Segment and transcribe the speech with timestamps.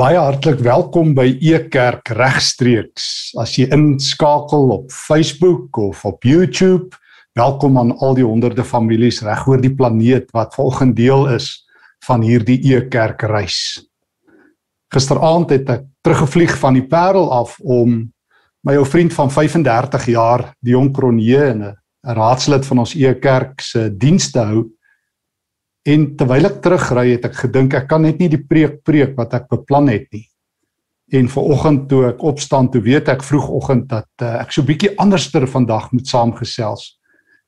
[0.00, 3.34] Baie hartlik welkom by Ekerk regstreeks.
[3.36, 6.96] As jy inskakel op Facebook of op YouTube,
[7.36, 11.50] welkom aan al die honderde families reg oor die planeet wat volgens deel is
[12.06, 13.58] van hierdie Ekerk reis.
[14.88, 18.00] Gisteraand het ek teruggevlieg van die Parel af om
[18.64, 24.32] my ou vriend van 35 jaar, Dion Cronje, 'n raadslid van ons Ekerk se diens
[24.32, 24.64] te hou
[25.90, 29.34] En terwyl ek terugry het ek gedink ek kan net nie die preek preek wat
[29.38, 30.26] ek beplan het nie.
[31.10, 35.46] En vanoggend toe ek opstaan, toe weet ek vroegoggend dat uh, ek so bietjie anderster
[35.50, 36.84] vandag moet saamgesels.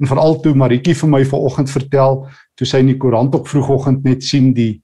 [0.03, 2.25] En veral toe Maritjie vir my vanoggend vertel,
[2.59, 4.81] toe sy in die koerant op vroegoggend net sien die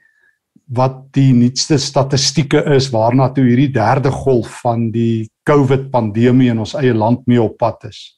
[0.76, 6.60] wat die nuutste statistieke is waarna toe hierdie derde golf van die COVID pandemie in
[6.60, 8.17] ons eie land mee op pad is.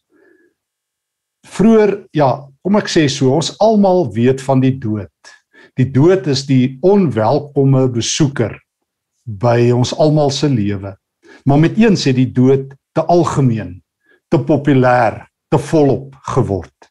[1.46, 5.32] Vroer, ja, kom ek sê so, ons almal weet van die dood.
[5.78, 8.58] Die dood is die onwelkomme besoeker
[9.24, 10.94] by ons almal se lewe.
[11.48, 13.78] Maar met een sê die dood te algemeen,
[14.28, 16.90] te populêr, te volop geword.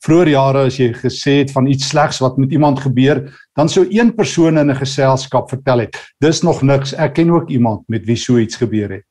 [0.00, 3.84] Vroeger jare as jy gesê het van iets slegs wat met iemand gebeur, dan sou
[3.84, 8.06] een persoon in 'n geselskap vertel het, dis nog niks, ek ken ook iemand met
[8.06, 9.08] wie so iets gebeur het.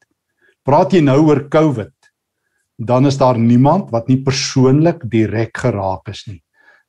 [0.66, 1.99] Praat jy nou oor COVID?
[2.80, 6.40] Dan is daar niemand wat nie persoonlik direk geraak is nie.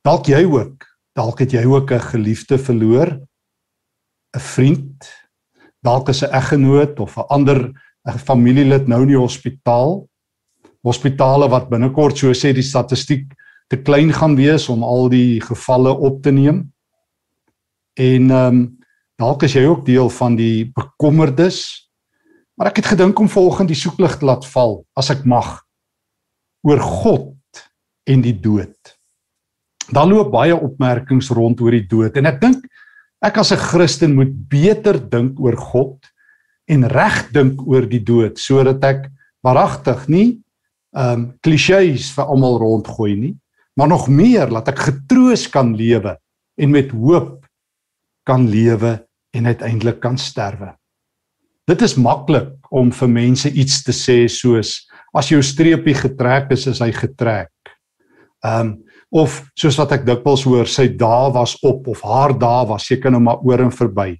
[0.07, 3.19] Dalk jy ook, dalk het jy ook 'n geliefde verloor,
[4.35, 5.11] 'n vriend,
[5.83, 7.73] dalk is 'n eggenoot of 'n ander
[8.07, 10.07] 'n familielid nou in die hospitaal.
[10.81, 13.33] Hospitale wat binnekort so sê die statistiek
[13.67, 16.73] te klein gaan wees om al die gevalle op te neem.
[17.93, 18.77] En ehm um,
[19.17, 21.89] dalk is jy ook deel van die bekommerdes.
[22.55, 25.61] Maar ek het gedink om volgens die soeklig te laat val as ek mag
[26.67, 27.61] oor God
[28.09, 28.77] en die dood.
[29.91, 32.65] Daar loop baie opmerkings rond oor die dood en ek dink
[33.21, 35.99] ek as 'n Christen moet beter dink oor God
[36.67, 39.09] en reg dink oor die dood sodat ek
[39.43, 40.41] waaragtig nie
[40.91, 43.35] ehm um, klisjées vir almal rondgooi nie,
[43.79, 46.17] maar nog meer laat ek getroos kan lewe
[46.59, 47.45] en met hoop
[48.27, 48.99] kan lewe
[49.31, 50.73] en uiteindelik kan sterwe.
[51.67, 56.67] Dit is maklik om vir mense iets te sê soos as jou streepie getrek is,
[56.71, 57.53] is hy getrek.
[58.45, 58.79] Ehm um,
[59.11, 63.11] of soos wat ek dikwels hoor, sy dae was op of haar dae was seker
[63.11, 64.13] nou maar oor en verby.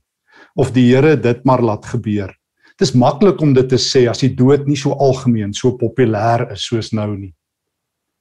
[0.59, 2.34] Of die Here dit maar laat gebeur.
[2.75, 6.44] Dit is maklik om dit te sê as die dood nie so algemeen, so populêr
[6.52, 7.31] is soos nou nie.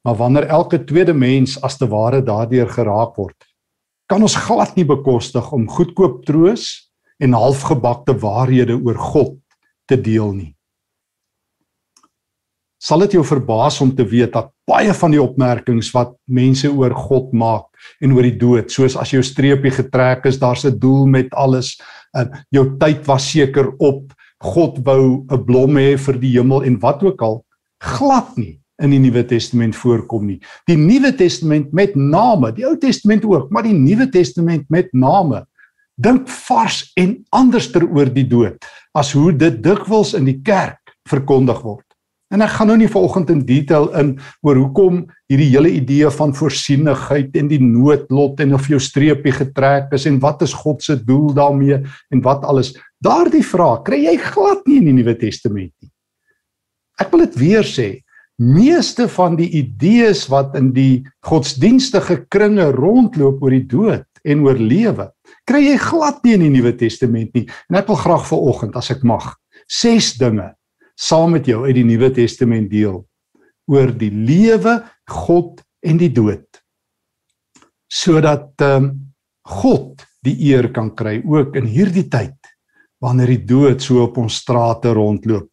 [0.07, 3.51] Maar wanneer elke tweede mens as te ware daardeur geraak word,
[4.07, 6.71] kan ons glad nie bekostig om goedkoop troos
[7.19, 9.35] en halfgebakte waarhede oor God
[9.91, 10.55] te deel nie
[12.81, 16.95] sal dit jou verbaas om te weet dat baie van die opmerkings wat mense oor
[16.97, 17.69] God maak
[18.01, 21.79] en oor die dood, soos as jou streepie getrek is, daar's 'n doel met alles,
[22.17, 26.81] uh, jou tyd was seker op, God wou 'n blom hê vir die hemel en
[26.81, 27.45] wat ook al,
[27.81, 30.41] glad nie in die Nuwe Testament voorkom nie.
[30.67, 35.47] Die Nuwe Testament met name, die Ou Testament ook, maar die Nuwe Testament met name
[36.01, 38.65] dink vars en anderster oor die dood
[38.97, 41.85] as hoe dit dikwels in die kerk verkondig word.
[42.31, 44.11] En ek gaan nou nie vanoggend in detail in
[44.47, 49.91] oor hoekom hierdie hele idee van voorsienigheid en die noodlot en of jou streepie getrek
[49.97, 52.71] is en wat is God se doel daarmee en wat alles.
[53.03, 55.91] Daardie vraag kry jy glad nie in die Nuwe Testament nie.
[57.03, 57.89] Ek wil dit weer sê,
[58.41, 64.61] meeste van die idees wat in die godsdienstige kringe rondloop oor die dood en oor
[64.61, 65.09] lewe,
[65.51, 67.49] kry jy glad nie in die Nuwe Testament nie.
[67.73, 69.33] En ek wil graag vanoggend as ek mag,
[69.67, 70.53] ses dinge
[71.01, 73.01] saam met jou uit die Nuwe Testament deel
[73.71, 76.47] oor die lewe, God en die dood.
[77.91, 78.91] Sodat ehm um,
[79.51, 82.37] God die eer kan kry ook in hierdie tyd
[83.03, 85.49] wanneer die dood so op ons strate rondloop.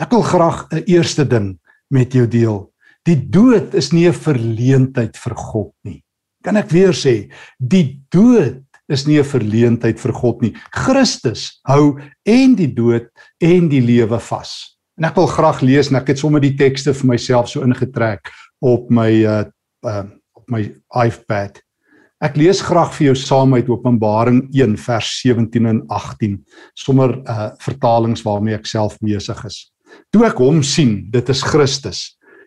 [0.00, 1.58] Ek wil graag 'n eerste ding
[1.90, 2.70] met jou deel.
[3.04, 6.02] Die dood is nie 'n verleentheid vir God nie.
[6.42, 10.54] Kan ek weer sê, die dood is nie 'n verleentheid vir God nie.
[10.72, 13.10] Christus hou en die dood
[13.40, 14.73] en die lewe vas.
[14.98, 18.30] En ek wil graag lees en ek het sommer die tekste vir myself so ingetrek
[18.62, 19.42] op my uh
[19.86, 20.04] uh
[20.38, 20.62] op my
[21.00, 21.58] iPad.
[22.24, 26.38] Ek lees graag vir jou saam uit Openbaring 1 vers 17 en 18,
[26.78, 29.58] sommer uh vertalings waarmee ek self besig is.
[30.14, 32.04] Toe ek hom sien, dit is Christus,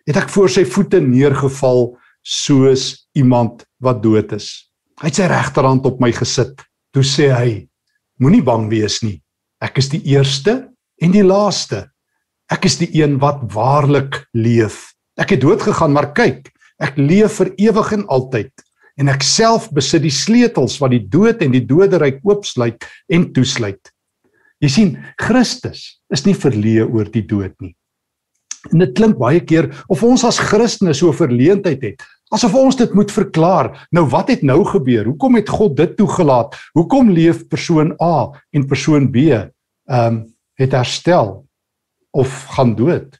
[0.08, 1.92] het ek voor sy voete neergeval
[2.24, 4.50] soos iemand wat dood is.
[4.98, 6.56] Hy het sy regterhand op my gesit.
[6.96, 7.52] Toe sê hy:
[8.18, 9.18] Moenie bang wees nie.
[9.62, 10.64] Ek is die eerste
[11.02, 11.84] en die laaste
[12.48, 14.94] Ek is die een wat waarlik leef.
[15.20, 16.48] Ek het dood gegaan, maar kyk,
[16.80, 18.52] ek leef vir ewig en altyd
[18.98, 22.82] en ek self besit die sleutels wat die dood en die doderyk oopsluit
[23.14, 23.92] en toesluit.
[24.58, 27.76] Jy sien, Christus is nie verleë oor die dood nie.
[28.72, 32.02] En dit klink baie keer of ons as Christene so verleentheid het,
[32.34, 33.70] asof ons dit moet verklaar.
[33.94, 35.06] Nou wat het nou gebeur?
[35.06, 36.58] Hoekom het God dit toegelaat?
[36.74, 39.46] Hoekom leef persoon A en persoon B ehm
[39.88, 40.24] um,
[40.58, 41.47] het herstel
[42.16, 43.18] of gaan dood?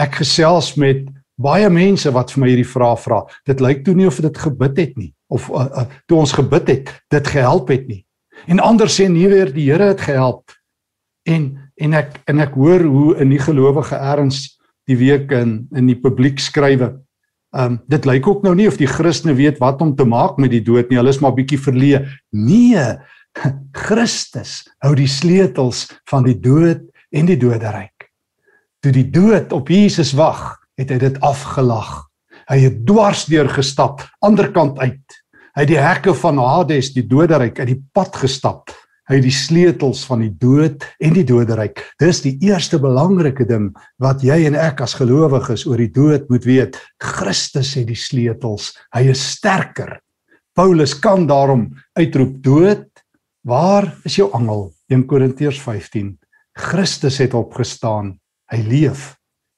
[0.00, 1.08] Ek gesels met
[1.40, 3.24] baie mense wat vir my hierdie vraag vra.
[3.48, 6.72] Dit lyk toe nie of dit gebid het nie of uh, uh, toe ons gebid
[6.72, 8.00] het, dit gehelp het nie.
[8.50, 10.50] En ander sê nie weer die Here het gehelp.
[11.28, 14.58] En en ek en ek hoor hoe 'n nie gelowige erns
[14.88, 16.98] die week in in die publiek skrywe.
[17.54, 20.36] Ehm um, dit lyk ook nou nie of die Christene weet wat om te maak
[20.38, 20.98] met die dood nie.
[20.98, 22.06] Hulle is maar bietjie verleë.
[22.30, 22.98] Nee,
[23.86, 28.08] Christus hou die sleutels van die dood en die doderyk.
[28.80, 32.06] Toe die dood op Jesus wag, het hy dit afgelag.
[32.50, 35.18] Hy het dwars deur gestap, ander kant uit.
[35.54, 38.72] Hy het die hekke van Hades, die doderyk, uit die pad gestap.
[39.10, 41.82] Hy het die sleutels van die dood en die doderyk.
[41.98, 46.46] Dis die eerste belangrike ding wat jy en ek as gelowiges oor die dood moet
[46.46, 46.78] weet.
[47.02, 48.70] Christus het die sleutels.
[48.94, 49.98] Hy is sterker.
[50.54, 52.86] Paulus kan daarom uitroep dood,
[53.42, 54.68] waar is jou angel?
[54.90, 56.14] 1 Korintiërs 15.
[56.60, 58.18] Christus het opgestaan.
[58.50, 59.14] Hy leef.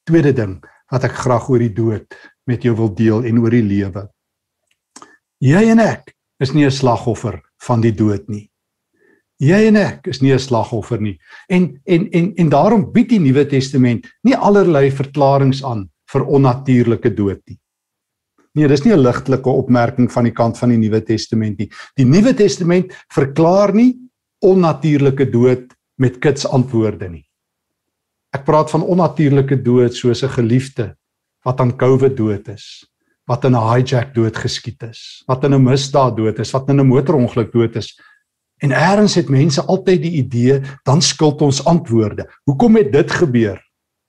[0.08, 0.60] Tweede ding
[0.92, 2.14] wat ek graag oor die dood
[2.48, 4.06] met jou wil deel en oor die lewe.
[5.42, 6.12] Jy en ek
[6.42, 8.50] is nie 'n slagoffer van die dood nie.
[9.42, 11.18] Jy en ek is nie 'n slagoffer nie.
[11.48, 17.14] En en en en daarom bied die Nuwe Testament nie allerlei verklaringe aan vir onnatuurlike
[17.14, 17.58] dood nie.
[18.54, 21.70] Nee, dis nie 'n ligtelike opmerking van die kant van die Nuwe Testament nie.
[21.96, 23.98] Die Nuwe Testament verklaar nie
[24.44, 27.24] onnatuurlike dood met kits antwoorde nie.
[28.34, 30.94] Ek praat van onnatuurlike dood soos 'n geliefde
[31.44, 32.84] wat aan COVID dood is,
[33.26, 36.80] wat in 'n hijack dood geskiet is, wat in 'n misdaad dood is, wat in
[36.80, 37.94] 'n motorongeluk dood is,
[38.62, 42.28] En eers het mense altyd die idee dan skuld ons antwoorde.
[42.46, 43.58] Hoekom het dit gebeur?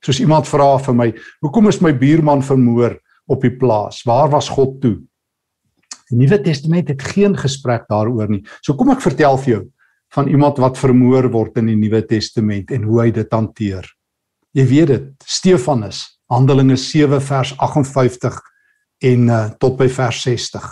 [0.06, 1.07] Soos iemand vra vir my,
[1.42, 4.04] hoekom is my buurman vermoor op die plaas?
[4.06, 5.00] Waar was God toe?
[6.12, 8.44] Die Nuwe Testament het geen gesprek daaroor nie.
[8.62, 9.63] So kom ek vertel vir jou
[10.13, 13.88] van iemand wat vermoor word in die Nuwe Testament en hoe hy dit hanteer.
[14.54, 18.38] Jy weet dit, Stefanus, Handelinge 7 vers 58
[19.04, 20.68] en uh, tot by vers 60.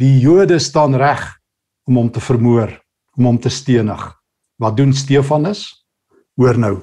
[0.00, 1.22] Die Jode staan reg
[1.86, 2.72] om hom te vermoor
[3.14, 4.02] om hom te stenig.
[4.58, 5.68] Wat doen Stefanus?
[6.38, 6.74] Hoor nou.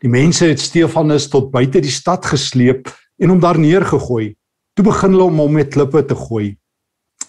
[0.00, 2.88] Die mense het Stefanus tot buite die stad gesleep
[3.20, 4.34] en hom daar neergegooi.
[4.76, 6.54] Toe begin hulle om hom met klippe te gooi.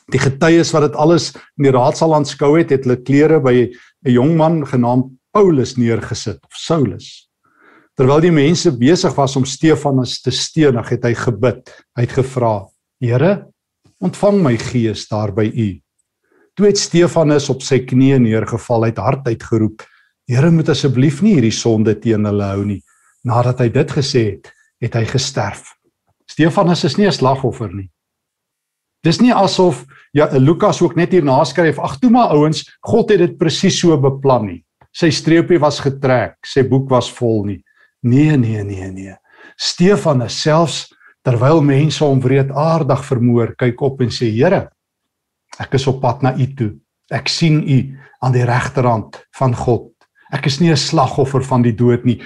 [0.09, 3.71] Die getuies wat dit alles in die raadsaal aanskou het, het hulle klere by
[4.05, 7.29] 'n jong man genaamd Paulus neergesit of Saulus.
[7.95, 11.69] Terwyl die mense besig was om Stefanus te stenig, het hy gebid.
[11.95, 12.67] Hy het gevra:
[12.99, 13.47] "Here,
[14.01, 15.79] ontvang my gees daar by U."
[16.55, 19.83] Toe het Stefanus op sy knieë neergeval, uit hart uitgeroep:
[20.27, 22.81] "Here, moet asseblief nie hierdie sonde teen hulle hou nie."
[23.23, 24.51] Nadat hy dit gesê het,
[24.81, 25.75] het hy gesterf.
[26.27, 27.89] Stefanus is nie 'n slagoffer nie.
[29.03, 33.19] Dis nie asof ja Lukas ook net hier naskryf: "Ag toe maar ouens, God het
[33.19, 34.63] dit presies so beplan nie.
[34.93, 37.63] Sy streepie was getrek, sy boek was vol nie."
[38.03, 39.15] Nee, nee, nee, nee.
[39.57, 40.93] Stefanus selfs
[41.23, 44.69] terwyl mense hom wreedaardig vermoor, kyk op en sê: "Here,
[45.59, 46.71] Ek is op pad na U toe.
[47.11, 47.79] Ek sien U
[48.23, 49.89] aan die regterhand van God.
[50.31, 52.21] Ek is nie 'n slagoffer van die dood nie.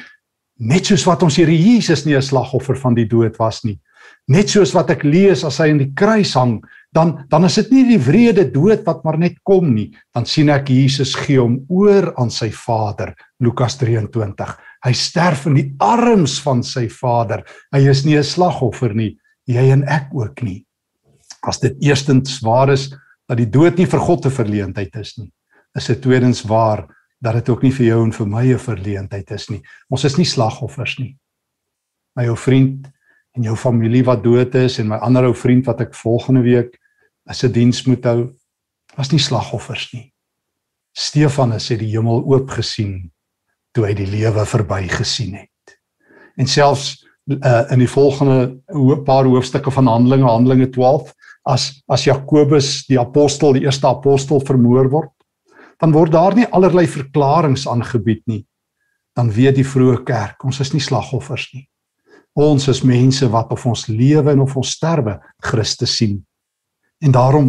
[0.59, 3.79] Net soos wat ons Here Jesus nie 'n slagoffer van die dood was nie.
[4.27, 6.57] Net soos wat ek lees as hy aan die kruis hang,
[6.95, 9.91] dan dan is dit nie die wrede dood wat maar net kom nie.
[10.15, 13.13] Dan sien ek Jesus gee hom oor aan sy Vader.
[13.43, 14.55] Lukas 23.
[14.85, 17.45] Hy sterf in die arms van sy Vader.
[17.73, 20.65] Hy is nie 'n slagoffer nie, jy en ek ook nie.
[21.43, 22.89] As dit eerstens waar is,
[23.29, 25.31] dat die dood nie vir God 'n verleentheid is nie.
[25.75, 26.87] Is dit tweedens waar
[27.21, 29.61] dat dit ook nie vir jou en vir my 'n verleentheid is nie.
[29.89, 31.17] Ons is nie slagoffers nie.
[32.15, 32.87] My ou vriend
[33.35, 36.77] en jou familie wat dood is en my ander ou vriend wat ek volgende week
[37.27, 38.33] as 'n diens moet hou,
[38.97, 40.13] was nie slagoffers nie.
[40.95, 43.11] Stefanus het die hemel oop gesien
[43.73, 45.75] toe hy die lewe verby gesien het.
[46.37, 48.55] En selfs uh, in die volgende
[49.03, 51.11] paar hoofstukke van Handelinge, Handelinge 12,
[51.43, 55.11] as as Jakobus die apostel, die eerste apostel vermoor word,
[55.79, 58.45] dan word daar nie allerlei verklaringe aangebied nie.
[59.15, 61.67] Dan weet die vroeë kerk, ons is nie slagoffers nie.
[62.35, 66.17] Ons is mense wat of ons lewe en of ons sterwe Christus sien.
[66.99, 67.47] En daarom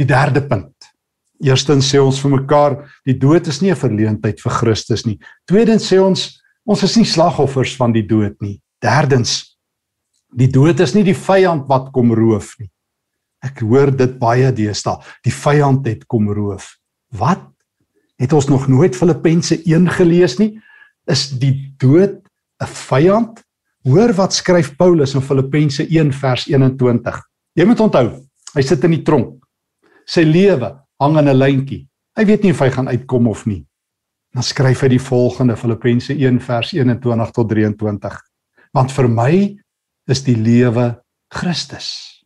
[0.00, 0.72] die derde punt.
[1.42, 5.18] Eerstens sê ons vir mekaar, die dood is nie 'n verleentheid vir Christus nie.
[5.46, 8.60] Tweedens sê ons, ons is nie slagoffers van die dood nie.
[8.80, 9.58] Derdens,
[10.32, 12.70] die dood is nie die vyand wat kom roof nie.
[13.42, 15.02] Ek hoor dit baie deesdae.
[15.24, 16.78] Die vyand het kom roof.
[17.10, 17.42] Wat?
[18.18, 20.60] Het ons nog nooit Filippense 1 gelees nie?
[21.06, 22.22] Is die dood
[22.60, 23.42] 'n vyand?
[23.82, 27.16] Hoor wat skryf Paulus in Filippense 1 vers 21.
[27.58, 28.06] Jy moet onthou,
[28.54, 29.40] hy sit in die tronk.
[30.06, 30.68] Sy lewe
[31.02, 31.88] hang aan 'n lyntjie.
[32.16, 33.66] Hy weet nie of hy gaan uitkom of nie.
[34.34, 38.20] Dan skryf hy die volgende Filippense 1 vers 21 tot 23.
[38.72, 39.58] Want vir my
[40.08, 42.22] is die lewe Christus.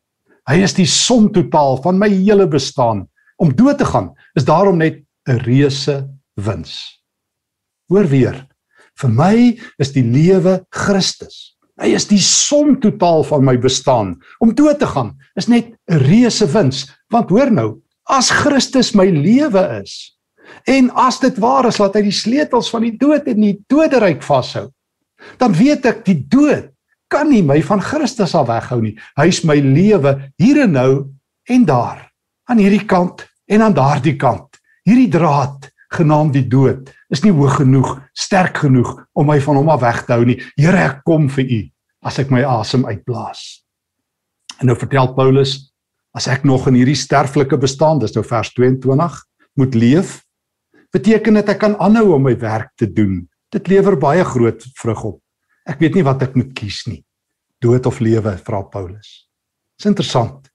[0.47, 3.09] Hy is die som totaal van my hele bestaan.
[3.39, 7.01] Om dood te gaan is daarom net 'n reuse wins.
[7.89, 8.47] Hoor weer.
[9.01, 9.37] Vir my
[9.83, 11.57] is die lewe Christus.
[11.77, 14.15] Hy is die som totaal van my bestaan.
[14.41, 16.87] Om dood te gaan is net 'n reuse wins.
[17.13, 20.17] Want hoor nou, as Christus my lewe is
[20.65, 24.23] en as dit waar is dat hy die sleutels van die dood en die doderyk
[24.23, 24.71] vashou,
[25.39, 26.71] dan weet ek die dood
[27.09, 28.97] kan nie my van Christus af weghou nie.
[29.17, 30.93] Hy is my lewe hier en nou
[31.49, 32.11] en daar,
[32.49, 34.59] aan hierdie kant en aan daardie kant.
[34.87, 39.71] Hierdie draad genaamd die dood is nie hoog genoeg, sterk genoeg om my van hom
[39.73, 40.39] af weg te hou nie.
[40.59, 41.61] Here, ek kom vir u
[42.07, 43.43] as ek my asem uitblaas.
[44.61, 45.57] En nou vertel Paulus,
[46.17, 49.19] as ek nog in hierdie sterflike bestaan, dis nou vers 22,
[49.61, 50.21] moet leef,
[50.95, 53.25] beteken dit ek kan aanhou om my werk te doen.
[53.53, 55.19] Dit lewer baie groot vrug op.
[55.67, 57.03] Ek weet nie wat ek moet kies nie.
[57.63, 59.27] Dood of lewe, vra Paulus.
[59.77, 60.47] Dis interessant.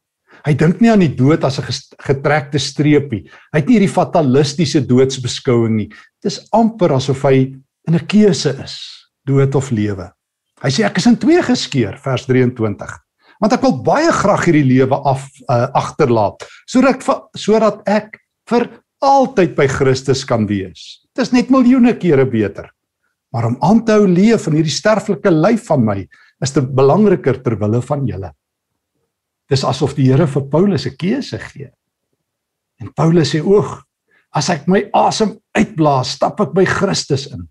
[0.46, 1.68] Hy dink nie aan die dood as 'n
[2.08, 3.30] getrekte streepie.
[3.54, 5.90] Hy het nie hierdie fatalistiese doodsbeskouing nie.
[6.22, 7.54] Dit is amper asof hy
[7.88, 10.12] in 'n keuse is, dood of lewe.
[10.62, 13.00] Hy sê ek is in twee geskeur, vers 23.
[13.42, 17.02] Want ek wil baie graag hierdie lewe af uh, agterlaat sodat
[17.36, 18.20] sodat ek
[18.50, 18.70] vir
[19.02, 21.02] altyd by Christus kan wees.
[21.16, 22.70] Dit is net miljoene kere beter.
[23.34, 25.98] Maar om aan te hou leef in hierdie sterflike lyf van my
[26.44, 28.32] is te belangriker ter wille van julle.
[29.52, 31.70] Dis asof die Here vir Paulus 'n keuse gee.
[32.80, 33.84] En Paulus sê: "Oeg,
[34.34, 37.50] as ek my asem uitblaas, stap ek by Christus in.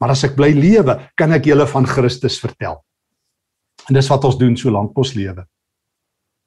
[0.00, 2.84] Maar as ek bly lewe, kan ek julle van Christus vertel."
[3.88, 5.44] En dis wat ons doen solank ons lewe.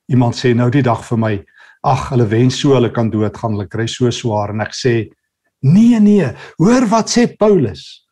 [0.10, 1.46] Iemand sê nou die dag vir my:
[1.84, 5.10] "Ag, hulle wens so hulle kan doodgaan, hulle kry so swaar." En ek sê:
[5.64, 8.08] "Nee, nee, hoor wat sê Paulus.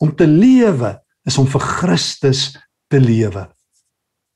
[0.00, 2.56] Om te lewe is om vir Christus
[2.88, 3.46] te lewe."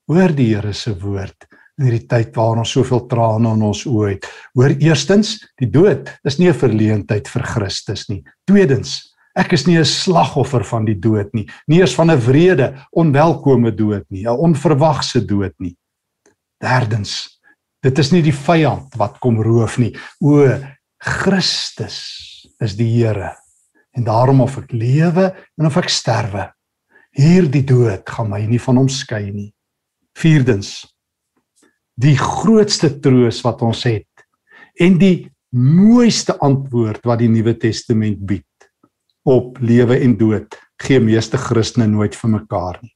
[0.08, 4.10] Hoor die Here se woord in hierdie tyd waar ons soveel trane in ons oë
[4.10, 4.28] het.
[4.54, 8.22] Hoor eerstens, die dood is nie 'n verleentheid vir Christus nie.
[8.46, 12.74] Tweedens, ek is nie 'n slagoffer van die dood nie, nie eens van 'n wrede,
[12.92, 15.76] onwelkome dood nie, 'n onverwagse dood nie.
[16.60, 17.40] Derdens,
[17.82, 19.96] dit is nie die vyand wat kom roof nie.
[20.20, 20.60] O,
[21.00, 23.34] Christus is die Here.
[23.96, 26.52] En daarom of ek lewe en of ek sterwe,
[27.12, 29.52] hierdie dood gaan my nie van hom skei nie.
[30.16, 30.91] Vierdens,
[32.02, 34.26] die grootste troos wat ons het
[34.80, 38.48] en die mooiste antwoord wat die Nuwe Testament bied
[39.28, 42.90] op lewe en dood gee meeste Christene nooit vir mekaar nie.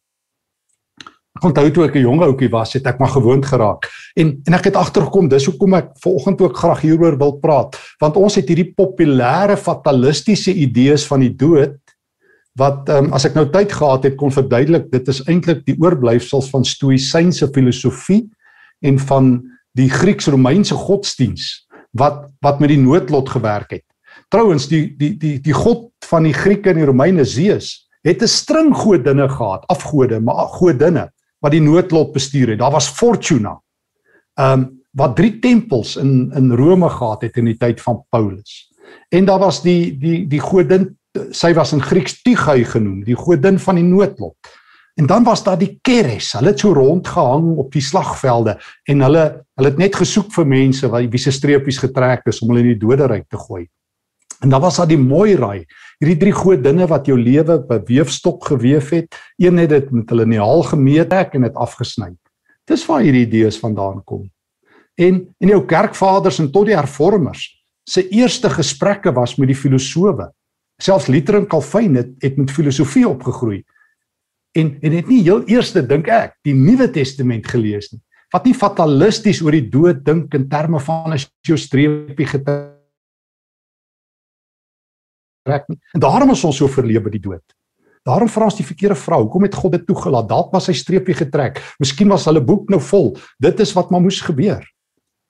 [1.36, 3.86] Ek onthou toe ek 'n jong ouetjie was, het ek maar gewoond geraak
[4.16, 8.16] en en ek het agtergekom dis hoekom ek vanoggend ook graag hieroor wil praat want
[8.16, 11.76] ons het hierdie populêre fatalistiese idees van die dood
[12.56, 16.48] wat um, as ek nou tyd gehad het kon verduidelik dit is eintlik die oorblyfsels
[16.50, 18.24] van stoïsynse filosofie
[18.80, 19.28] en van
[19.76, 21.66] die Grieks-Romeinse godsdiens
[21.96, 23.84] wat wat met die noodlot gewerk het.
[24.28, 28.28] Trouwens die die die die god van die Grieke en die Romeine Zeus het 'n
[28.28, 32.58] string godinne gehad, afgode, maar godinne wat die noodlot bestuur het.
[32.58, 33.60] Daar was Fortuna.
[34.34, 38.72] Ehm um, wat drie tempels in in Rome gehad het in die tyd van Paulus.
[39.08, 40.96] En daar was die die die godin
[41.30, 44.36] sy was in Grieks Tygai genoem, die godin van die noodlot.
[44.96, 46.32] En dan was daar die Keres.
[46.32, 48.56] Hulle het so rondgehang op die slagvelde
[48.88, 49.24] en hulle
[49.56, 52.70] hulle het net gesoek vir mense wat wie se streepies getrek is om hulle in
[52.72, 53.66] die doderyk te gooi.
[54.44, 55.66] En dan was daar die Moirai,
[56.00, 59.16] hierdie drie godinne wat jou lewe by weefstok geweef het.
[59.40, 62.10] Een het dit met hulle neal gemeet en dit afgesny.
[62.64, 64.30] Dis waar hierdie idees vandaan kom.
[64.96, 67.52] En en jou kerkvaders en tot die hervormers
[67.84, 70.32] se eerste gesprekke was met die filosowe.
[70.80, 73.62] Selfs Luther en Calvin het, het met filosofie opgegroei
[74.56, 78.00] en en het nie heel eerste dink ek die Nuwe Testament gelees nie
[78.34, 82.74] wat nie fatalisties oor die dood dink in terme van as jou streepie getrek
[85.70, 85.78] nie.
[85.94, 87.44] En daarom is ons so verleef by die dood.
[88.06, 90.28] Daarom vra ons die verkeerde vrou hoekom het God dit toegelaat?
[90.30, 91.58] Dalk was hy streepie getrek.
[91.82, 93.12] Miskien was hulle boek nou vol.
[93.42, 94.62] Dit is wat maar moes gebeur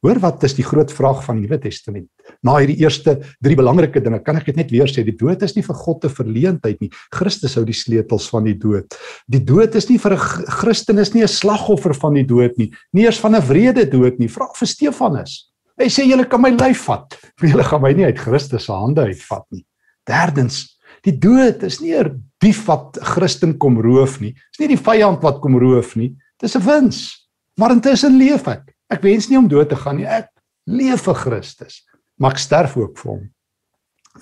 [0.07, 2.07] Hoor wat is die groot vraag van die Nuwe Testament?
[2.47, 5.57] Na hierdie eerste drie belangrike dinge, kan ek dit net weer sê, die dood is
[5.57, 6.91] nie vir God 'n verleentheid nie.
[7.11, 8.95] Christus hou die sleutels van die dood.
[9.27, 12.71] Die dood is nie vir 'n Christen is nie 'n slagoffer van die dood nie,
[12.93, 14.29] nie eers van 'n wrede dood nie.
[14.29, 15.51] Vra vir Stefanus.
[15.77, 18.73] Hy sê julle kan my lyf vat, maar julle gaan my nie uit Christus se
[18.73, 19.67] hande uitvat nie.
[20.07, 24.35] Derdens, die dood is nie 'n dief wat Christen kom roof nie.
[24.53, 26.15] Dis nie die vyand wat kom roof nie.
[26.39, 27.27] Dis 'n wins.
[27.59, 28.76] Maar intussen leef ek.
[28.93, 30.07] Ek wens nie om dood te gaan nie.
[30.07, 30.31] Ek
[30.67, 31.81] leef vir Christus,
[32.19, 33.25] maar ek sterf ook vir hom.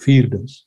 [0.01, 0.65] Vierdens.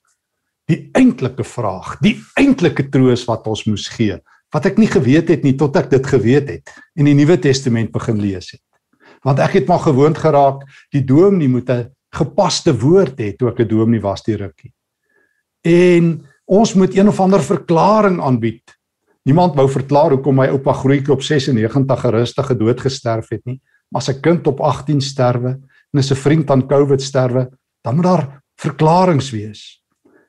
[0.68, 4.18] Die eintlike vraag, die eintlike troos wat ons moes gee,
[4.54, 7.92] wat ek nie geweet het nie tot ek dit geweet het en die Nuwe Testament
[7.94, 8.64] begin lees het.
[9.24, 13.60] Want ek het maar gewoond geraak die dominee moet 'n gepaste woord hê toe ek
[13.60, 14.74] 'n dominee was die rukkie.
[15.64, 18.64] En ons moet een of ander verklaring aanbied.
[19.24, 23.60] Niemand wou verklaar hoekom my oupa grootjie op 96 gerustige dood gesterf het nie,
[23.94, 25.58] maar sy kind op 18 sterwe
[25.94, 27.50] en 'n vriend aan COVID sterwe,
[27.82, 29.84] dan moet daar verklaringe wees.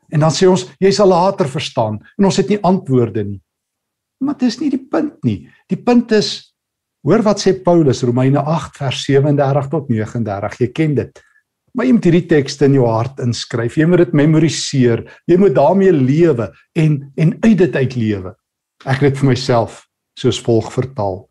[0.09, 3.41] En dan sê ons jy sal later verstaan en ons het nie antwoorde nie.
[4.25, 5.49] Maar dis nie die punt nie.
[5.69, 6.55] Die punt is
[7.07, 10.59] hoor wat sê Paulus Romeine 8 vers 37 tot 39.
[10.61, 11.23] Jy ken dit.
[11.75, 13.77] Maar jy moet hierdie tekste in jou hart inskryf.
[13.79, 15.05] Jy moet dit memoriseer.
[15.31, 18.35] Jy moet daarmee lewe en en uit dit uitlewe.
[18.85, 19.85] Ek het dit vir myself
[20.19, 21.23] soos volg vertaal.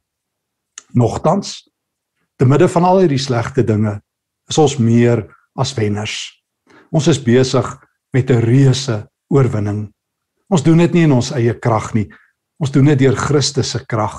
[0.96, 1.67] Nogtans
[2.38, 4.00] te midde van al hierdie slegte dinge
[4.50, 5.25] is ons meer
[5.58, 6.32] as wenners.
[6.91, 7.65] Ons is besig
[8.13, 9.91] met 'n reuse oorwinning.
[10.50, 12.10] Ons doen dit nie in ons eie krag nie,
[12.58, 14.15] Ons doen dit deur Christus se krag.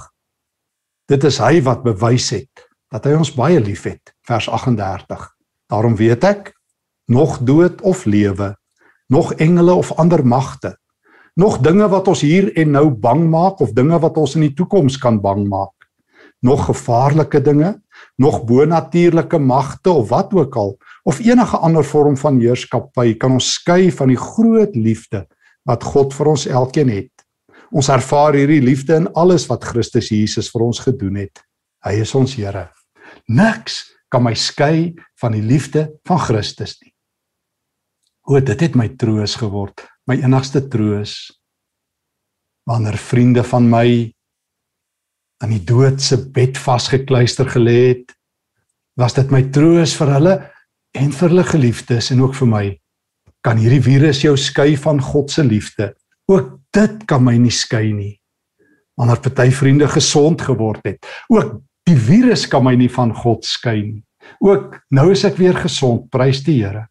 [1.11, 4.15] Dit is hy wat bewys het dat hy ons baie liefhet.
[4.29, 5.25] Vers 38.
[5.69, 6.53] Daarom weet ek
[7.11, 8.53] nog dood of lewe,
[9.11, 10.77] nog engele of ander magte,
[11.37, 14.55] nog dinge wat ons hier en nou bang maak of dinge wat ons in die
[14.55, 15.89] toekoms kan bang maak,
[16.45, 17.75] nog gevaarlike dinge,
[18.19, 23.53] nog bonatuurlike magte of wat ook al of enige ander vorm van heerskappy kan ons
[23.55, 25.25] skei van die groot liefde
[25.69, 27.13] wat God vir ons elkeen het.
[27.71, 31.45] Ons ervaar hierdie liefde in alles wat Christus Jesus vir ons gedoen het.
[31.85, 32.69] Hy is ons Here.
[33.29, 36.93] Niks kan my skei van die liefde van Christus nie.
[38.29, 41.31] O, dit het my troos geword, my enigste troos.
[42.69, 43.89] Wanneer vriende van my
[45.41, 48.18] aan die dood se bed vasgekluister gelê het,
[48.99, 50.35] was dit my troos vir hulle
[50.99, 52.65] en vir hulle geliefdes en ook vir my.
[53.47, 55.93] Kan hierdie virus jou skei van God se liefde?
[56.29, 58.17] Ook dit kan my nie skei nie.
[58.99, 63.79] Wanneer party vriende gesond geword het, ook die virus kan my nie van God skei
[63.85, 64.03] nie.
[64.43, 66.89] Ook nou is ek weer gesond, prys die Here.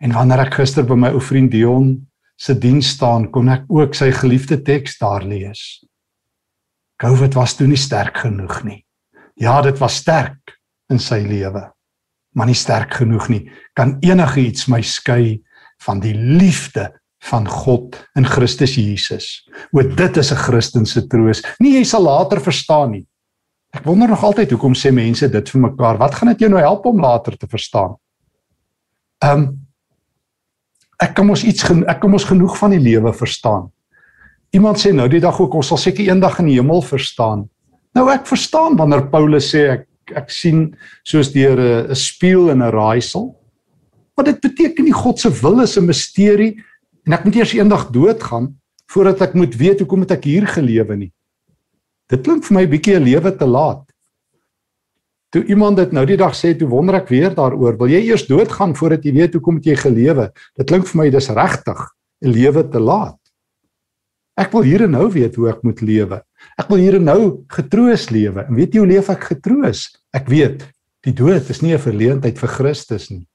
[0.00, 1.90] En wanneer ek gister by my ou vriend Dion
[2.38, 5.82] se diens staan, kon ek ook sy geliefde teks daar lees.
[7.02, 8.85] COVID was toe nie sterk genoeg nie.
[9.36, 10.56] Ja, dit was sterk
[10.92, 11.66] in sy lewe,
[12.36, 13.42] maar nie sterk genoeg nie.
[13.76, 15.42] Kan enigiets my skei
[15.84, 16.88] van die liefde
[17.30, 19.44] van God in Christus Jesus.
[19.72, 21.42] O dit is 'n Christelike troos.
[21.60, 23.06] Nie jy sal later verstaan nie.
[23.74, 25.98] Ek wonder nog altyd hoekom sê mense dit vir mekaar.
[25.98, 27.96] Wat gaan dit jou nou help om later te verstaan?
[29.22, 29.62] Ehm um,
[30.98, 33.70] ek kan mos iets ek kan mos genoeg van die lewe verstaan.
[34.50, 37.50] Iemand sê nou die dag ook ons sal seker eendag in die hemel verstaan.
[37.96, 40.68] Nou ek verstaan wanneer Paulus sê ek ek sien
[41.02, 43.34] soos deur 'n spieël in 'n raaisel.
[44.14, 46.62] Maar dit beteken nie God se wil is 'n misterie
[47.06, 48.54] en ek moet eers eendag doodgaan
[48.92, 51.12] voordat ek moet weet hoekom het ek hier gelewe nie.
[52.08, 53.84] Dit klink vir my bietjie 'n lewe te laat.
[55.32, 58.26] Toe iemand dit nou die dag sê, toe wonder ek weer daaroor, wil jy eers
[58.26, 60.32] doodgaan voordat jy weet hoekom het jy gelewe?
[60.56, 61.78] Dit klink vir my dis regtig
[62.22, 63.18] 'n lewe te laat.
[64.36, 66.22] Ek wil hier en nou weet hoe ek moet lewe.
[66.58, 67.20] Ek wil hier en nou
[67.52, 68.46] getroos lewe.
[68.46, 69.88] En weet jy hoe leef ek getroos?
[70.14, 70.64] Ek weet
[71.06, 73.26] die dood is nie 'n verleentheid vir Christus nie.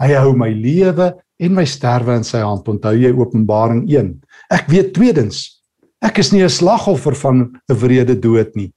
[0.00, 2.68] Hy hou my lewe en my sterwe in sy hand.
[2.68, 4.20] Onthou jy Openbaring 1.
[4.50, 5.60] Ek weet tweedens,
[6.02, 8.72] ek is nie 'n slagoffer van 'n wrede dood nie.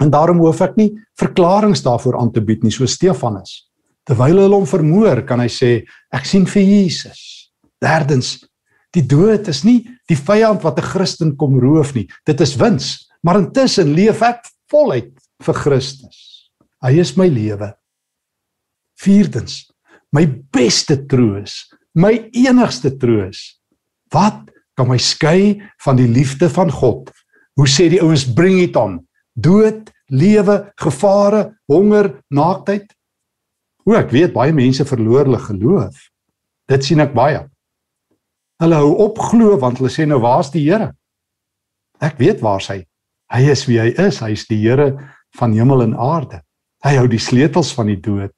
[0.00, 3.68] En daarom hoef ek nie verklaringe daarvoor aan te bied nie, so Stefanus.
[4.04, 7.52] Terwyl hulle hom vermoor, kan hy sê, ek sien vir Jesus.
[7.80, 8.44] Derdens,
[8.92, 12.08] die dood is nie die vyand wat 'n Christen kom roof nie.
[12.26, 16.50] Dit is wins, maar intussen leef ek voluit vir Christus.
[16.82, 17.72] Hy is my lewe.
[18.98, 19.70] Vierdens,
[20.12, 23.58] my beste troos, my enigste troos.
[24.12, 27.10] Wat kan my skei van die liefde van God?
[27.56, 29.00] Hoe sê die ouens bring it on?
[29.34, 32.92] Dood, lewe, gevare, honger, naaktheid.
[33.86, 35.96] O, ek weet baie mense verloor hulle geloof.
[36.68, 37.40] Dit sien ek baie.
[38.62, 40.92] Hulle hou op glo want hulle sê nou waar's die Here?
[42.02, 42.84] Ek weet waar's hy.
[43.32, 44.20] Hy is wie hy is.
[44.22, 44.92] Hy is die Here
[45.38, 46.42] van hemel en aarde.
[46.86, 48.34] Hy hou die sleutels van die dood.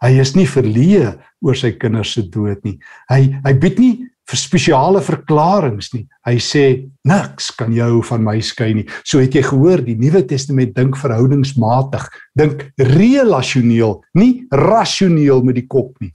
[0.00, 1.12] Hy is nie verleë
[1.44, 2.78] oor sy kinders se dood nie.
[3.12, 3.92] Hy hy bied nie
[4.30, 6.06] vir spesiale verklaringe nie.
[6.24, 6.64] Hy sê
[7.08, 8.86] niks kan jou van my skei nie.
[9.04, 12.06] So het jy gehoor die Nuwe Testament dink verhoudingsmatig,
[12.38, 16.12] dink relasioneel, nie rasioneel met die kop nie.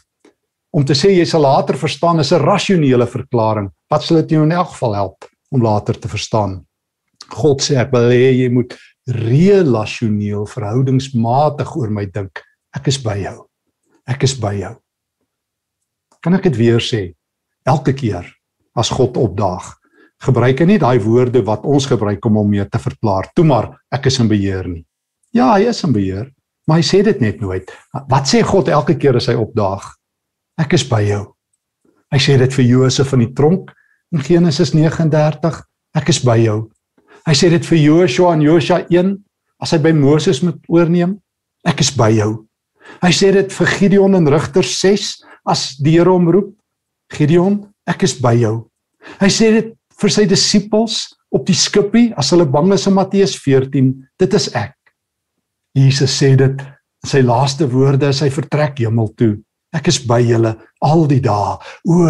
[0.75, 3.71] Om te sê jy sal later verstaan is 'n rasionele verklaring.
[3.89, 6.65] Wat sal dit jou in elk geval help om later te verstaan?
[7.29, 8.75] God sê ek wil hê jy moet
[9.07, 12.41] relasioneel verhoudingsmatig oor my dink.
[12.75, 13.47] Ek is by jou.
[14.07, 14.75] Ek is by jou.
[16.21, 17.15] Kan ek dit weer sê?
[17.65, 18.27] elke keer
[18.77, 19.65] as God opdaag,
[20.25, 23.29] gebruik hy nie daai woorde wat ons gebruik om hom mee te verklaar.
[23.35, 24.83] Toe maar, ek is in beheer nie.
[25.35, 26.29] Ja, hy is in beheer,
[26.67, 27.69] maar hy sê dit net nooit.
[28.11, 29.88] Wat sê God elke keer as hy opdaag?
[30.61, 31.23] Ek is by jou.
[32.13, 33.73] Hy sê dit vir Josef in die tronk
[34.13, 35.59] in Genesis 39,
[35.97, 36.69] ek is by jou.
[37.25, 39.15] Hy sê dit vir Joshua in Josua 1
[39.63, 41.17] as hy by Moses moet oorneem,
[41.67, 42.45] ek is by jou.
[43.01, 45.09] Hy sê dit vir Gideon in Rigters 6
[45.49, 46.53] as die Here hom roep,
[47.11, 48.67] Gideon, ek is by jou.
[49.19, 51.01] Hy sê dit vir sy disippels
[51.35, 53.91] op die skipie as hulle bang is in Matteus 14,
[54.21, 54.75] dit is ek.
[55.75, 59.35] Jesus sê dit in sy laaste woorde as hy vertrek hemel toe.
[59.75, 61.57] Ek is by julle al die dae.
[61.89, 62.07] O,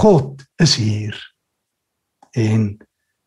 [0.00, 1.16] God is hier.
[2.36, 2.76] En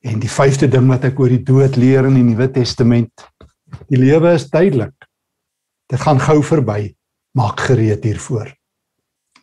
[0.04, 3.24] en die vyfde ding wat ek oor die dood leer in die Nuwe Testament,
[3.88, 5.08] die lewe is tydelik.
[5.88, 6.90] Dit gaan gou verby.
[7.40, 8.50] Maak gereed hiervoor.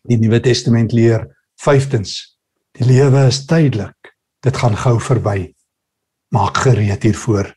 [0.04, 1.24] Die Nuwe Testament leer
[1.64, 2.12] Vyftens,
[2.76, 4.12] die lewe is tydelik.
[4.44, 5.48] Dit gaan gou verby.
[6.36, 7.48] Maak gereed hiervoor.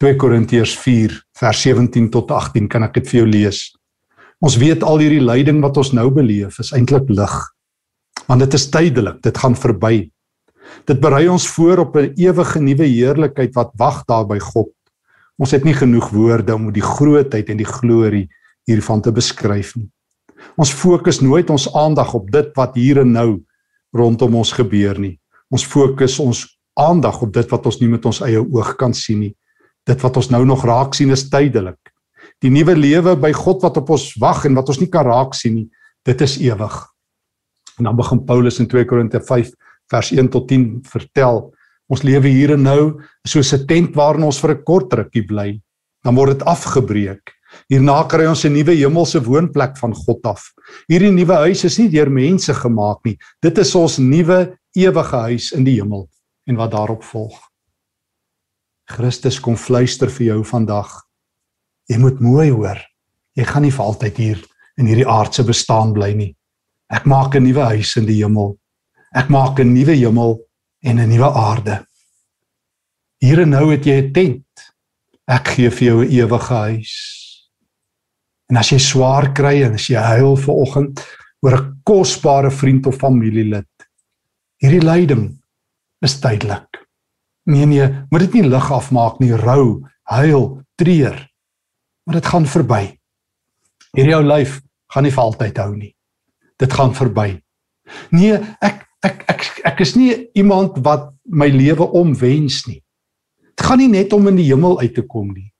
[0.00, 3.62] 2 Korintiërs 4 vers 17 tot 18 kan ek dit vir jou lees.
[4.38, 7.34] Ons weet al hierdie lyding wat ons nou beleef is eintlik lig.
[8.28, 10.10] Want dit is tydelik, dit gaan verby.
[10.86, 14.70] Dit berei ons voor op 'n ewige nuwe heerlikheid wat wag daar by God.
[15.38, 18.28] Ons het nie genoeg woorde om die grootheid en die glorie
[18.66, 19.90] hiervan te beskryf nie.
[20.56, 23.44] Ons fokus nooit ons aandag op dit wat hier en nou
[23.92, 25.18] rondom ons gebeur nie.
[25.50, 29.20] Ons fokus ons aandag op dit wat ons nie met ons eie oog kan sien
[29.20, 29.34] nie.
[29.86, 31.87] Dit wat ons nou nog raak sien is tydelik.
[32.42, 35.34] Die nuwe lewe by God wat op ons wag en wat ons nie kan raak
[35.34, 35.68] sien nie,
[36.06, 36.76] dit is ewig.
[37.78, 39.50] En dan begin Paulus in 2 Korinte 5
[39.90, 41.48] vers 1 tot 10 vertel,
[41.88, 45.60] ons lewe hier en nou soos 'n tent waarin ons vir 'n kort rukkie bly,
[46.04, 50.52] dan word dit afgebreek Hierna kry ons 'n nuwe hemelse woonplek van God af.
[50.88, 53.16] Hierdie nuwe huis is nie deur mense gemaak nie.
[53.42, 56.08] Dit is ons nuwe ewige huis in die hemel
[56.46, 57.38] en wat daarop volg.
[58.88, 61.07] Christus kom fluister vir jou vandag.
[61.88, 62.78] Jy moet mooi hoor.
[63.36, 64.40] Jy gaan nie vir altyd hier
[64.78, 66.36] in hierdie aardse bestaan bly nie.
[66.90, 68.58] Ek maak 'n nuwe huis in die hemel.
[69.14, 70.38] Ek maak 'n nuwe hemel
[70.84, 71.84] en 'n nuwe aarde.
[73.20, 74.44] Hier en nou het jy 'n tent.
[75.28, 76.94] Ek gee vir jou 'n ewige huis.
[78.50, 81.04] En as jy swaar kry en as jy huil ver oggend
[81.42, 83.68] oor 'n kosbare vriend of familielid,
[84.60, 85.42] hierdie lyding
[86.02, 86.86] is tydelik.
[87.44, 91.27] Nee nee, moet dit nie lig afmaak nie, rou, huil, treur.
[92.08, 92.84] Maar dit gaan verby.
[93.92, 94.62] Hierdie ou lyf
[94.94, 95.90] gaan nie vir altyd hou nie.
[96.56, 97.34] Dit gaan verby.
[98.16, 102.78] Nee, ek ek ek ek is nie iemand wat my lewe omwens nie.
[103.52, 105.50] Dit gaan nie net om in die hemel uit te kom nie.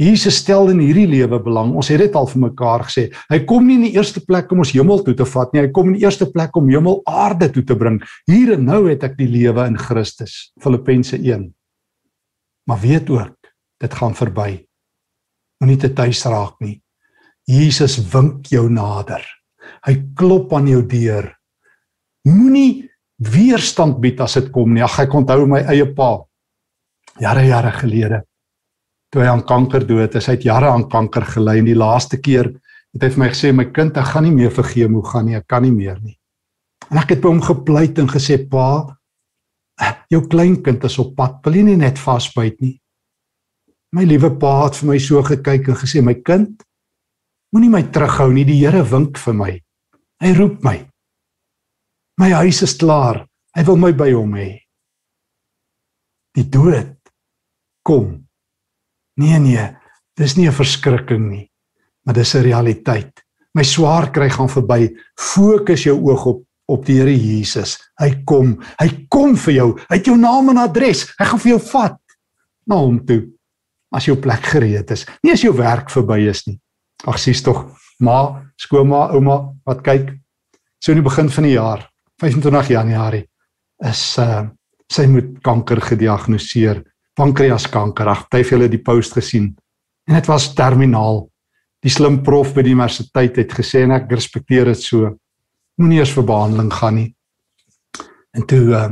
[0.00, 1.74] Jesus stel in hierdie lewe belang.
[1.76, 3.08] Ons het dit al vir mekaar gesê.
[3.28, 5.66] Hy kom nie in die eerste plek om ons hemel toe te vat nie.
[5.66, 7.98] Hy kom in die eerste plek om hemel aarde toe te bring.
[8.30, 10.54] Hier en nou het ek die lewe in Christus.
[10.64, 11.50] Filippense 1.
[12.64, 13.52] Maar weet ook,
[13.84, 14.67] dit gaan verby.
[15.60, 16.78] Moenie te tuis raak nie.
[17.48, 19.24] Jesus wink jou nader.
[19.86, 21.32] Hy klop aan jou deur.
[22.28, 22.86] Moenie
[23.18, 24.84] weerstand bied as dit kom nie.
[24.84, 26.18] Ag ek onthou my eie pa.
[27.18, 28.22] Jare jare gelede
[29.12, 30.28] toe hy aan kanker dood is.
[30.28, 32.52] Hy het jare aan kanker gely en die laaste keer
[32.94, 35.36] het hy vir my gesê my kind, ek gaan nie meer vir chemo gaan nie,
[35.38, 36.16] ek kan nie meer nie.
[36.88, 38.96] En ek het by hom gepleit en gesê pa,
[40.12, 42.78] jou kleinkind is op pad, wil jy nie net vasbyt nie?
[43.96, 46.60] My liewe pa het vir my so gekyk en gesê my kind,
[47.54, 49.52] moenie my terughou nie, die Here wink vir my.
[50.20, 50.76] Hy roep my.
[52.20, 53.22] My huis is klaar.
[53.56, 54.50] Hy wil my by hom hê.
[56.36, 56.96] Die dood
[57.86, 58.28] kom
[59.18, 59.64] Nee nee,
[60.14, 61.50] dis nie 'n verskrikking nie,
[62.04, 63.24] maar dis 'n realiteit.
[63.54, 64.94] My swaar kry gaan verby.
[65.18, 67.78] Fokus jou oog op op die Here Jesus.
[67.98, 68.62] Hy kom.
[68.78, 69.78] Hy kom vir jou.
[69.88, 71.14] Hy het jou naam en adres.
[71.18, 71.98] Hy gaan vir jou vat
[72.66, 73.37] na hom toe
[73.94, 75.06] as jou plek gereed is.
[75.24, 76.58] Nie as jou werk verby is nie.
[77.08, 77.64] Ag sies tog,
[78.04, 80.10] ma, skoonma, ouma, wat kyk.
[80.82, 81.86] So in die begin van die jaar,
[82.22, 83.26] 25 Januarie,
[83.88, 84.46] is uh
[84.88, 86.78] sy moet kanker gediagnoseer
[87.18, 88.08] pankreaskanker.
[88.08, 89.50] Ag, het jy die post gesien?
[90.08, 91.26] En dit was terminaal.
[91.84, 95.12] Die slim prof by die universiteit het gesê en ek respekteer dit so.
[95.78, 97.10] Moenie eers vir behandeling gaan nie.
[98.34, 98.86] En toe uh,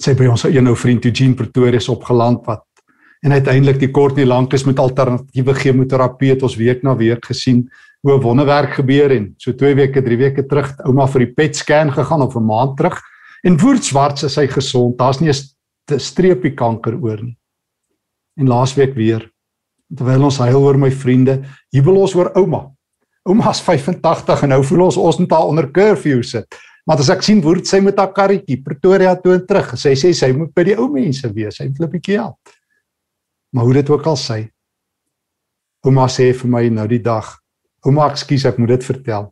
[0.00, 2.62] sê by ons ou vriend Eugene Pretoria is opgeland wat
[3.24, 7.24] en uiteindelik die kort nie lank is met alternatiewe chemoterapie het ons week na week
[7.24, 7.68] gesien
[8.06, 11.90] hoe wonderwerk gebeur en so 2 weke, 3 weke terug ouma vir die PET scan
[11.90, 13.00] gegaan of 'n maand terug
[13.44, 14.98] en woordswarts is hy gesond.
[14.98, 17.36] Daar's nie 'n streepie kanker oor nie.
[18.38, 19.30] En laasweek weer
[19.94, 22.72] terwyl ons huil oor my vriende, jubel ons oor ouma.
[23.26, 26.46] Ouma's 85 en nou voel ons ons moet haar onder curfew sit.
[26.86, 30.12] Maar as ek sien woord sy met haar karretjie Pretoria toe en terug, sy sê
[30.14, 32.38] sy moet by die ou mense wees, sy wil 'n bietjie help.
[33.52, 34.38] Maar hoe dit ook al sê,
[35.86, 37.36] ouma sê vir my nou die dag,
[37.86, 39.30] ouma ekskuus ek moet dit vertel.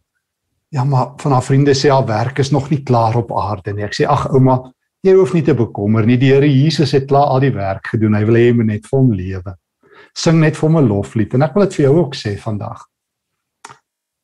[0.75, 3.85] Ja, maar van haar vriende sê haar werk is nog nie klaar op aarde nie.
[3.87, 4.61] Ek sê ag ouma,
[5.05, 6.17] jy hoef nie te bekommer nie.
[6.19, 8.17] Die Here Jesus het klaar al die werk gedoen.
[8.19, 9.55] Hy wil hê jy moet net vir hom lewe.
[10.15, 12.87] Sing net vir hom 'n loflied en ek wil dit vir jou ook sê vandag.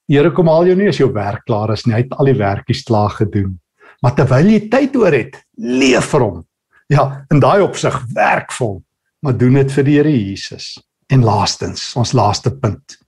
[0.09, 1.95] Die Here kom al jou nie as jou werk klaar is nie.
[1.95, 3.61] Hy het al die werkies klaar gedoen.
[4.03, 6.45] Maar terwyl jy tyd oor het, leef vir hom.
[6.91, 8.85] Ja, in daai opsig werk vir hom,
[9.21, 10.75] maar doen dit vir die Here Jesus.
[11.11, 12.99] En laastens, ons laaste punt.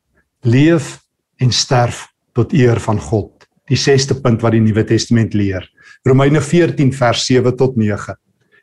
[0.43, 0.99] Leef
[1.41, 3.47] en sterf tot eer van God.
[3.71, 5.65] Die 6ste punt wat die Nuwe Testament leer.
[6.05, 8.17] Romeine 14 vers 7 tot 9.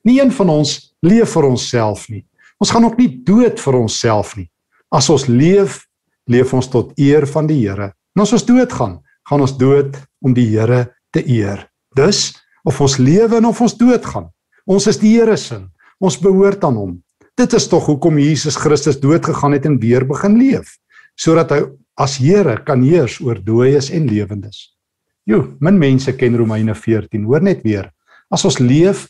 [0.03, 2.25] Nie een van ons leef vir onsself nie.
[2.59, 4.49] Ons gaan ook nie dood vir onsself nie.
[4.91, 5.85] As ons leef,
[6.27, 8.97] leef ons tot eer van die Here En as ons doodgaan,
[9.29, 11.61] gaan ons dood om die Here te eer.
[11.95, 12.33] Dus
[12.67, 14.25] of ons lewe en of ons doodgaan,
[14.67, 15.61] ons is die Here se.
[16.03, 16.97] Ons behoort aan hom.
[17.39, 20.73] Dit is tog hoekom Jesus Christus dood gegaan het en weer begin leef,
[21.15, 21.61] sodat hy
[21.99, 24.73] as Here kan heers oor dooies en lewendes.
[25.29, 27.23] Jo, min mense ken Romeine 14.
[27.29, 27.87] Hoor net weer.
[28.31, 29.05] As ons leef,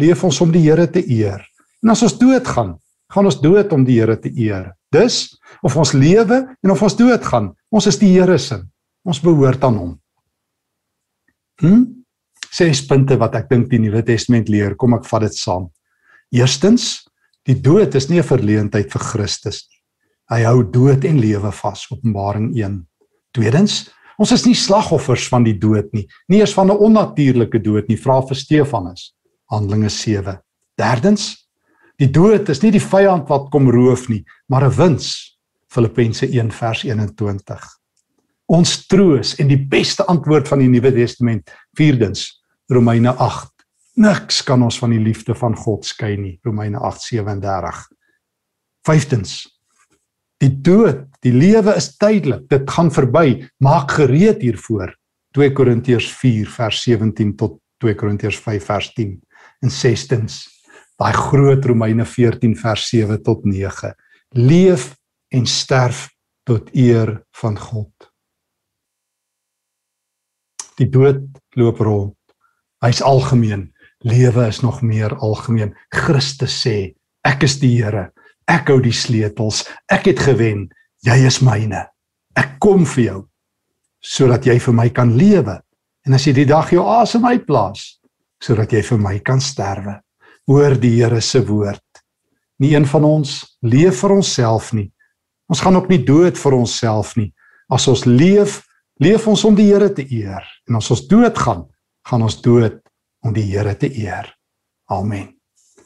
[0.00, 1.44] leef ons om die Here te eer.
[1.84, 2.74] En as ons doodgaan,
[3.12, 4.72] gaan ons dood om die Here te eer.
[4.92, 8.62] Dus of ons lewe en of ons doodgaan, ons is die Here se.
[9.04, 9.96] Ons behoort aan hom.
[11.60, 11.82] Hm?
[12.48, 15.68] Ses punte wat ek dink die Nuwe Testament leer, kom ek vat dit saam.
[16.32, 17.02] Eerstens,
[17.46, 19.80] die dood is nie 'n verleentheid vir Christus nie.
[20.30, 22.86] Hy hou dood en lewe vas, Openbaring 1.
[23.32, 27.88] Tweedens, ons is nie slagoffers van die dood nie, nie eers van 'n onnatuurlike dood
[27.88, 29.14] nie, vra vir Stefanus,
[29.50, 30.40] Handelinge 7.
[30.76, 31.44] Derdens,
[32.02, 35.38] Die dood is nie die vyand wat kom roof nie, maar 'n wins.
[35.70, 37.62] Filippense 1 vers 21.
[38.46, 43.53] Ons troos en die beste antwoord van die Nuwe Testament, vierdens, Romeine 8.
[43.94, 47.84] Niks kan ons van die liefde van God skei nie, Romeine 8:37.
[48.84, 49.44] Vyftens.
[50.42, 54.90] Die dood, die lewe is tydelik, dit gaan verby, maak gereed hiervoor.
[55.34, 59.14] 2 Korintiërs 4 vers 17 tot 2 Korintiërs 5 vers 10.
[59.62, 60.42] En sestens,
[60.98, 63.94] daai groot Romeine 14 vers 7 tot 9.
[64.34, 64.96] Leef
[65.30, 66.08] en sterf
[66.44, 68.10] tot eer van God.
[70.78, 71.22] Die dood
[71.54, 72.18] loop rond.
[72.82, 73.73] Hy's algemeen.
[74.04, 75.72] Lewe is nog meer algemeen.
[75.94, 78.10] Christus sê, ek is die Here.
[78.50, 79.64] Ek hou die sleutels.
[79.88, 80.68] Ek het gewen.
[81.04, 81.86] Jy is myne.
[82.36, 83.20] Ek kom vir jou
[84.04, 85.54] sodat jy vir my kan lewe.
[86.04, 87.94] En as jy die dag jou asem uitblaas,
[88.36, 89.94] sodat jy vir my kan sterwe
[90.44, 91.80] hoor die Here se woord.
[92.60, 94.90] Nie een van ons leef vir onsself nie.
[95.48, 97.30] Ons gaan ook nie dood vir onsself nie.
[97.72, 98.60] As ons leef,
[99.00, 100.44] leef ons om die Here te eer.
[100.68, 101.64] En as ons doodgaan,
[102.04, 102.83] gaan ons dood
[103.24, 104.28] om die Here te eer.
[104.92, 105.32] Amen.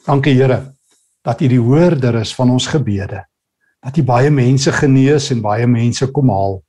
[0.05, 0.75] Dankie Here
[1.23, 3.23] dat U die hoorder is van ons gebede.
[3.83, 6.59] Dat U baie mense genees en baie mense kom haal.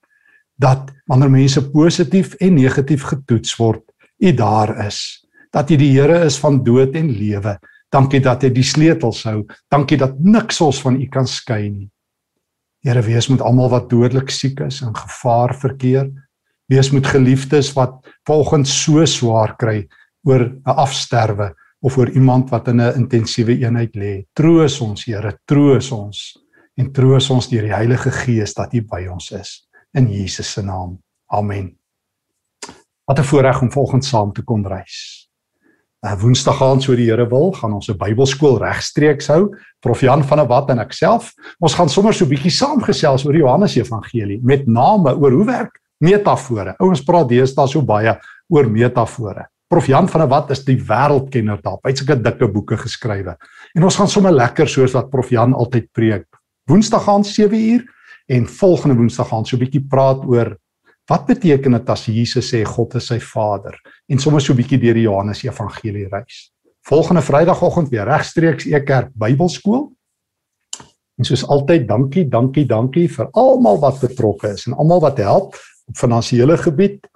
[0.60, 3.84] Dat wanneer mense positief en negatief getoets word,
[4.18, 5.24] U daar is.
[5.50, 7.58] Dat U die Here is van dood en lewe
[7.90, 9.40] Dankie dat jy die sleutels hou.
[9.70, 11.88] Dankie dat niks ons van U kan skei nie.
[12.86, 16.06] Here, wees met almal wat dodelik siek is en gevaar verkeer.
[16.70, 19.82] Wees met geliefdes wat volgens so swaar kry
[20.26, 24.26] oor 'n afsterwe of oor iemand wat in 'n intensiewe eenheid lê.
[24.32, 26.36] Troos ons, Here, troos ons
[26.76, 30.62] en troos ons deur die Heilige Gees dat U by ons is in Jesus se
[30.62, 30.98] naam.
[31.32, 31.76] Amen.
[33.04, 35.28] Wat 'n voorreg om volgens saam te kon reis.
[36.00, 39.50] Uh, Woensdag aand so die Here wil, gaan ons 'n Bybelskool regstreeks hou.
[39.80, 43.26] Prof Jan van der Walt en ek self, ons gaan sommer so 'n bietjie saamgesels
[43.26, 46.74] oor Johannes Evangelie met name oor hoe werk metafore.
[46.78, 49.46] Ouens praat deesdae so baie oor metafore.
[49.70, 51.84] Prof Jan van der Walt is die wêreldkenner daarop.
[51.84, 53.36] Hy het sulke dikke boeke geskrywe.
[53.78, 56.26] En ons gaan sommer lekker soos wat Prof Jan altyd preek.
[56.66, 57.84] Woensdag aand 7uur
[58.26, 60.56] en volgende Woensdag aand so 'n bietjie praat oor
[61.10, 63.74] Wat beteken dit as Jesus sê God is sy Vader
[64.06, 66.52] en sommer so 'n bietjie deur die Johannes Evangelie reis?
[66.86, 69.90] Volgende Vrydagoggend weer regstreeks Ekerk Bybelskool.
[71.18, 75.54] En soos altyd, dankie, dankie, dankie vir almal wat betrokke is en almal wat help
[75.86, 77.06] op finansiële gebied.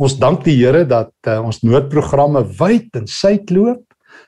[0.00, 3.84] Ons dank die Here dat uh, ons noodprogramme wyd en suid loop.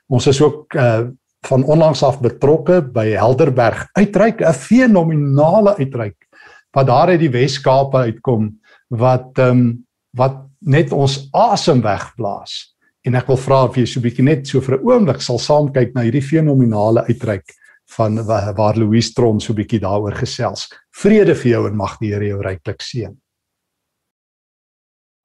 [0.09, 1.07] Ons is ook uh,
[1.45, 6.17] van onlangs af betrokke by Helderberg uitreik, 'n fenominale uitreik
[6.75, 8.49] wat daar uit die Wes-Kaap uitkom
[8.91, 9.85] wat um,
[10.17, 12.75] wat net ons asem wegblaas.
[13.07, 15.39] En ek wil vra of jy so 'n bietjie net so vir 'n oomblik sal
[15.39, 17.47] saam kyk na hierdie fenominale uitreik
[17.95, 20.67] van waar Louise Tron so 'n bietjie daaroor gesels.
[20.91, 23.15] Vrede vir jou en mag die Here jou ryklik seën.